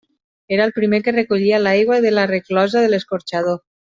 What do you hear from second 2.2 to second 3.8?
resclosa de l'escorxador.